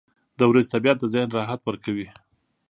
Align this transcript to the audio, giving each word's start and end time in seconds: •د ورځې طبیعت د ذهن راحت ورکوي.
•د 0.39 0.41
ورځې 0.49 0.71
طبیعت 0.73 0.97
د 0.99 1.05
ذهن 1.13 1.29
راحت 1.37 1.59
ورکوي. 1.63 2.07